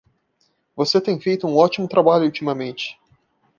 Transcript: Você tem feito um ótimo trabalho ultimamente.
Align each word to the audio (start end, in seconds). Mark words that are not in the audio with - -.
Você 0.75 0.99
tem 0.99 1.19
feito 1.19 1.45
um 1.45 1.55
ótimo 1.55 1.87
trabalho 1.87 2.23
ultimamente. 2.25 2.99